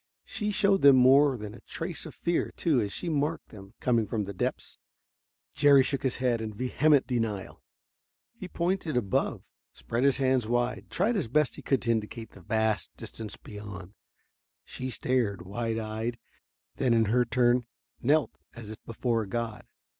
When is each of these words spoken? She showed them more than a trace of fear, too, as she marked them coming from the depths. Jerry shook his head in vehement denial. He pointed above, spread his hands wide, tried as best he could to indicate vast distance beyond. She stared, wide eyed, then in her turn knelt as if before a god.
She 0.25 0.49
showed 0.49 0.81
them 0.81 0.95
more 0.95 1.37
than 1.37 1.53
a 1.53 1.59
trace 1.59 2.07
of 2.07 2.15
fear, 2.15 2.51
too, 2.57 2.79
as 2.81 2.91
she 2.91 3.07
marked 3.07 3.49
them 3.49 3.75
coming 3.79 4.07
from 4.07 4.23
the 4.23 4.33
depths. 4.33 4.79
Jerry 5.53 5.83
shook 5.83 6.01
his 6.01 6.15
head 6.15 6.41
in 6.41 6.53
vehement 6.55 7.05
denial. 7.05 7.61
He 8.33 8.47
pointed 8.47 8.97
above, 8.97 9.43
spread 9.73 10.03
his 10.03 10.17
hands 10.17 10.47
wide, 10.47 10.87
tried 10.89 11.15
as 11.17 11.27
best 11.27 11.55
he 11.55 11.61
could 11.61 11.83
to 11.83 11.91
indicate 11.91 12.33
vast 12.33 12.89
distance 12.97 13.37
beyond. 13.37 13.93
She 14.65 14.89
stared, 14.89 15.43
wide 15.45 15.77
eyed, 15.77 16.17
then 16.77 16.95
in 16.95 17.05
her 17.05 17.23
turn 17.23 17.67
knelt 18.01 18.39
as 18.55 18.71
if 18.71 18.83
before 18.85 19.21
a 19.21 19.27
god. 19.29 19.67